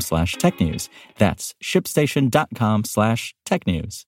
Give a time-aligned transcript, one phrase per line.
[0.00, 0.88] slash technews.
[1.18, 4.04] That's shipstation.com slash technews.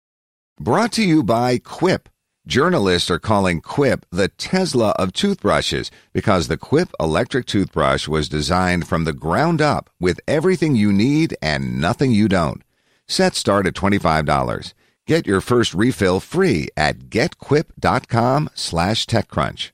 [0.58, 2.08] Brought to you by Quip.
[2.46, 8.86] Journalists are calling Quip the Tesla of toothbrushes because the Quip electric toothbrush was designed
[8.86, 12.62] from the ground up with everything you need and nothing you don't.
[13.08, 14.74] Set start at $25.
[15.06, 19.70] Get your first refill free at getquip.com slash techcrunch.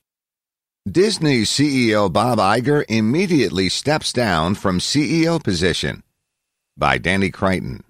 [0.89, 6.03] Disney CEO Bob Iger immediately steps down from CEO position.
[6.75, 7.83] By Danny Crichton.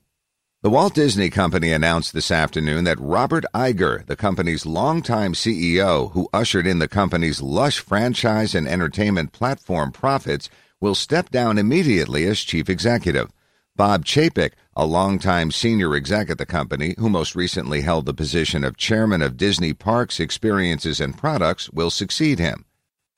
[0.62, 6.28] The Walt Disney Company announced this afternoon that Robert Iger, the company's longtime CEO who
[6.34, 10.50] ushered in the company's lush franchise and entertainment platform profits,
[10.82, 13.32] will step down immediately as chief executive.
[13.78, 18.66] Bob Chapek, a longtime senior exec at the company who most recently held the position
[18.66, 22.66] of chairman of Disney Parks Experiences and Products, will succeed him.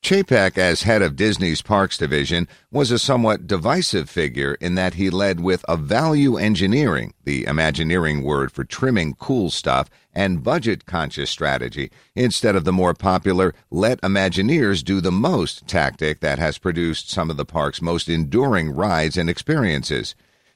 [0.06, 5.10] Chapek, as head of Disney's Parks Division, was a somewhat divisive figure in that he
[5.10, 11.32] led with a value engineering, the Imagineering word for trimming cool stuff, and budget conscious
[11.32, 17.10] strategy, instead of the more popular let Imagineers do the most tactic that has produced
[17.10, 20.14] some of the park's most enduring rides and experiences.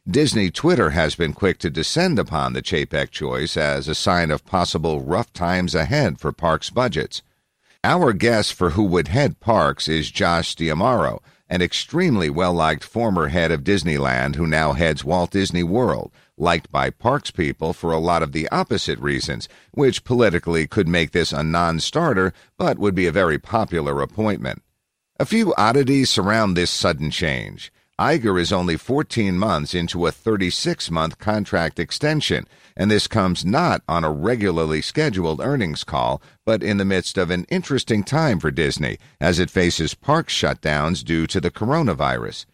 [0.07, 4.45] Disney Twitter has been quick to descend upon the Chapek choice as a sign of
[4.45, 7.23] possible rough times ahead for parks budgets.
[7.85, 13.29] Our guest for who would head parks is Josh D'Amaro, an extremely well liked former
[13.29, 17.97] head of Disneyland who now heads Walt Disney World, liked by parks people for a
[17.99, 22.95] lot of the opposite reasons, which politically could make this a non starter, but would
[22.95, 24.61] be a very popular appointment.
[25.17, 27.71] A few oddities surround this sudden change.
[27.99, 33.81] Iger is only 14 months into a 36 month contract extension, and this comes not
[33.89, 38.51] on a regularly scheduled earnings call, but in the midst of an interesting time for
[38.51, 42.45] Disney as it faces park shutdowns due to the coronavirus.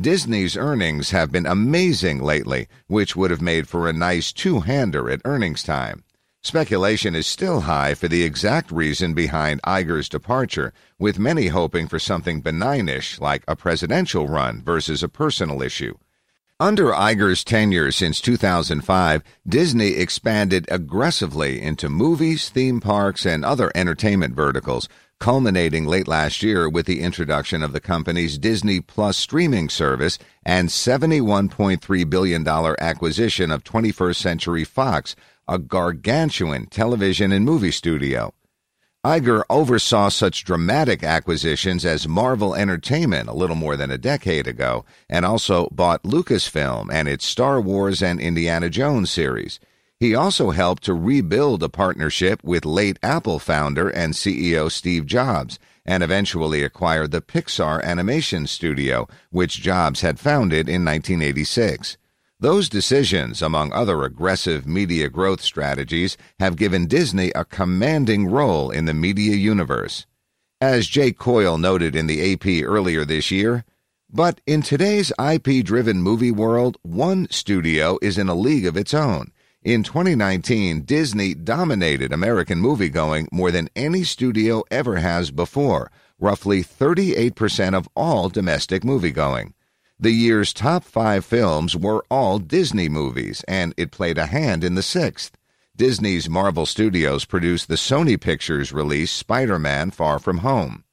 [0.00, 5.10] Disney's earnings have been amazing lately, which would have made for a nice two hander
[5.10, 6.03] at earnings time.
[6.46, 11.98] Speculation is still high for the exact reason behind Iger's departure, with many hoping for
[11.98, 15.94] something benignish like a presidential run versus a personal issue.
[16.60, 24.34] Under Iger's tenure since 2005, Disney expanded aggressively into movies, theme parks, and other entertainment
[24.34, 24.86] verticals,
[25.18, 30.68] culminating late last year with the introduction of the company's Disney Plus streaming service and
[30.68, 35.16] $71.3 billion acquisition of 21st Century Fox,
[35.46, 38.32] a gargantuan television and movie studio.
[39.04, 44.86] Iger oversaw such dramatic acquisitions as Marvel Entertainment a little more than a decade ago,
[45.10, 49.60] and also bought Lucasfilm and its Star Wars and Indiana Jones series.
[50.00, 55.58] He also helped to rebuild a partnership with late Apple founder and CEO Steve Jobs,
[55.84, 61.98] and eventually acquired the Pixar Animation Studio, which Jobs had founded in 1986.
[62.44, 68.84] Those decisions, among other aggressive media growth strategies, have given Disney a commanding role in
[68.84, 70.04] the media universe.
[70.60, 73.64] As Jake Coyle noted in the AP earlier this year,
[74.12, 78.92] but in today's IP driven movie world, one studio is in a league of its
[78.92, 79.32] own.
[79.62, 87.74] In 2019, Disney dominated American moviegoing more than any studio ever has before, roughly 38%
[87.74, 89.54] of all domestic moviegoing.
[90.04, 94.74] The year's top five films were all Disney movies, and it played a hand in
[94.74, 95.38] the sixth.
[95.74, 100.84] Disney's Marvel Studios produced the Sony Pictures release Spider Man Far From Home.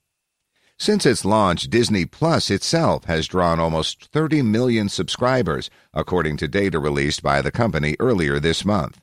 [0.79, 6.79] Since its launch, Disney Plus itself has drawn almost 30 million subscribers, according to data
[6.79, 9.01] released by the company earlier this month.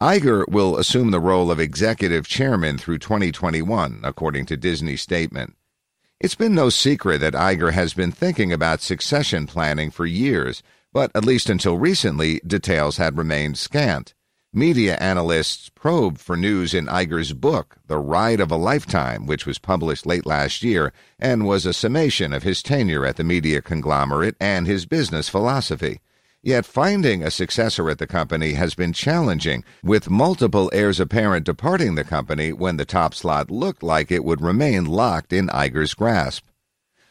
[0.00, 5.54] Iger will assume the role of executive chairman through 2021, according to Disney's statement.
[6.20, 10.62] It's been no secret that Iger has been thinking about succession planning for years,
[10.92, 14.14] but at least until recently, details had remained scant.
[14.52, 19.58] Media analysts probed for news in Iger's book, The Ride of a Lifetime, which was
[19.58, 24.36] published late last year and was a summation of his tenure at the media conglomerate
[24.38, 26.00] and his business philosophy.
[26.46, 31.94] Yet finding a successor at the company has been challenging, with multiple heirs apparent departing
[31.94, 36.44] the company when the top slot looked like it would remain locked in Iger's grasp.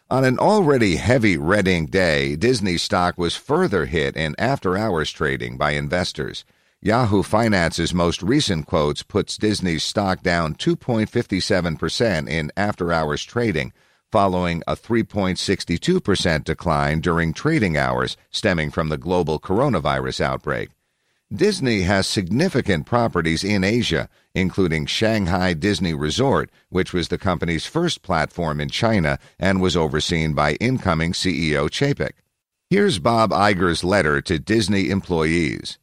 [0.08, 5.10] On an already heavy red ink day, Disney stock was further hit in after hours
[5.10, 6.46] trading by investors.
[6.80, 13.74] Yahoo Finance's most recent quotes puts Disney's stock down 2.57% in after hours trading,
[14.14, 20.70] following a 3.62% decline during trading hours stemming from the global coronavirus outbreak.
[21.34, 28.04] Disney has significant properties in Asia, including Shanghai Disney Resort, which was the company's first
[28.04, 32.14] platform in China and was overseen by incoming CEO Chapek.
[32.70, 35.80] Here's Bob Iger's letter to Disney employees.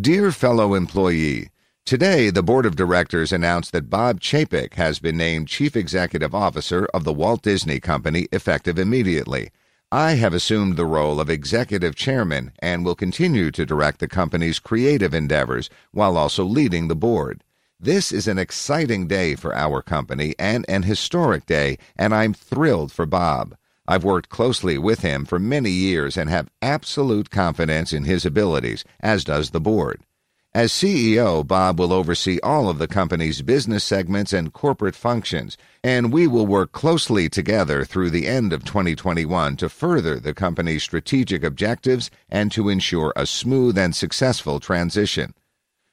[0.00, 1.50] Dear fellow employee,
[1.86, 6.88] Today, the board of directors announced that Bob Chapek has been named Chief Executive Officer
[6.92, 9.52] of the Walt Disney Company effective immediately.
[9.92, 14.58] I have assumed the role of Executive Chairman and will continue to direct the company's
[14.58, 17.44] creative endeavors while also leading the board.
[17.78, 22.90] This is an exciting day for our company and an historic day, and I'm thrilled
[22.90, 23.56] for Bob.
[23.86, 28.82] I've worked closely with him for many years and have absolute confidence in his abilities,
[28.98, 30.02] as does the board.
[30.56, 36.10] As CEO, Bob will oversee all of the company's business segments and corporate functions, and
[36.10, 41.44] we will work closely together through the end of 2021 to further the company's strategic
[41.44, 45.34] objectives and to ensure a smooth and successful transition.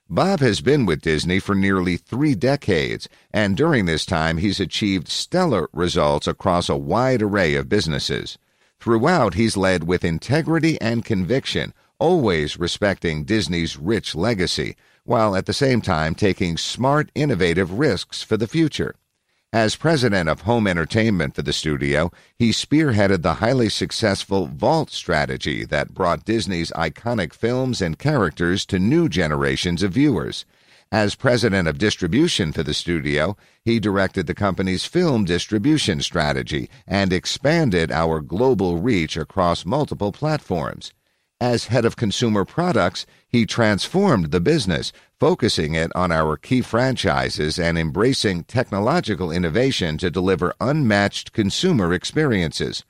[0.10, 5.10] Bob has been with Disney for nearly three decades, and during this time he's achieved
[5.10, 8.38] stellar results across a wide array of businesses.
[8.80, 11.74] Throughout, he's led with integrity and conviction
[12.04, 18.36] always respecting Disney's rich legacy, while at the same time taking smart, innovative risks for
[18.36, 18.96] the future.
[19.54, 25.64] As president of home entertainment for the studio, he spearheaded the highly successful Vault strategy
[25.64, 30.44] that brought Disney's iconic films and characters to new generations of viewers.
[30.92, 37.14] As president of distribution for the studio, he directed the company's film distribution strategy and
[37.14, 40.92] expanded our global reach across multiple platforms.
[41.44, 47.60] As head of consumer products, he transformed the business, focusing it on our key franchises
[47.60, 52.86] and embracing technological innovation to deliver unmatched consumer experiences.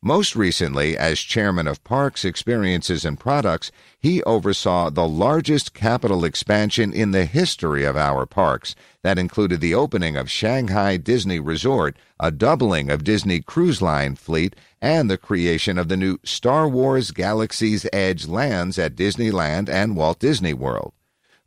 [0.00, 6.92] Most recently, as chairman of Parks, Experiences, and Products, he oversaw the largest capital expansion
[6.92, 12.30] in the history of our parks that included the opening of Shanghai Disney Resort, a
[12.30, 17.86] doubling of Disney Cruise Line fleet, and the creation of the new Star Wars Galaxy's
[17.92, 20.92] Edge lands at Disneyland and Walt Disney World.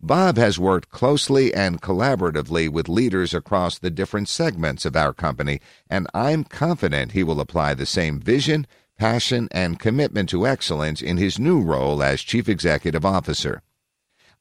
[0.01, 5.59] Bob has worked closely and collaboratively with leaders across the different segments of our company,
[5.89, 8.65] and I'm confident he will apply the same vision,
[8.97, 13.61] passion, and commitment to excellence in his new role as Chief Executive Officer.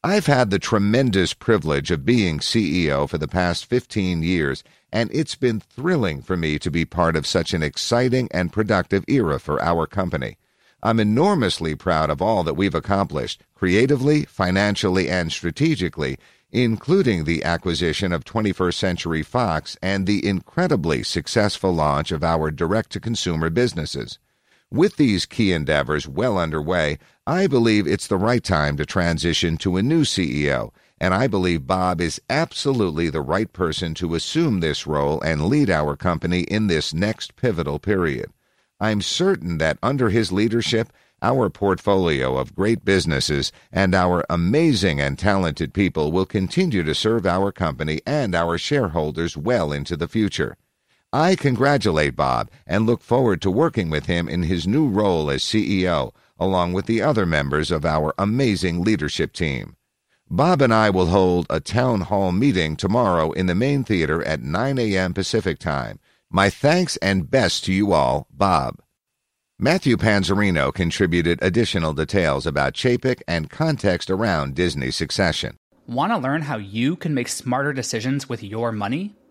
[0.04, 4.62] I've had the tremendous privilege of being CEO for the past 15 years,
[4.92, 9.04] and it's been thrilling for me to be part of such an exciting and productive
[9.08, 10.36] era for our company.
[10.84, 16.16] I'm enormously proud of all that we've accomplished, creatively, financially, and strategically,
[16.52, 22.90] including the acquisition of 21st Century Fox and the incredibly successful launch of our direct
[22.90, 24.20] to consumer businesses.
[24.70, 29.78] With these key endeavors well underway, I believe it's the right time to transition to
[29.78, 34.86] a new CEO, and I believe Bob is absolutely the right person to assume this
[34.86, 38.30] role and lead our company in this next pivotal period.
[38.78, 45.18] I'm certain that under his leadership, our portfolio of great businesses and our amazing and
[45.18, 50.58] talented people will continue to serve our company and our shareholders well into the future.
[51.12, 55.42] I congratulate Bob and look forward to working with him in his new role as
[55.42, 59.76] CEO, along with the other members of our amazing leadership team.
[60.30, 64.42] Bob and I will hold a town hall meeting tomorrow in the main theater at
[64.42, 65.14] 9 a.m.
[65.14, 65.98] Pacific Time.
[66.30, 68.76] My thanks and best to you all, Bob.
[69.58, 75.56] Matthew Panzarino contributed additional details about Chapek and context around Disney's succession.
[75.86, 79.16] Want to learn how you can make smarter decisions with your money?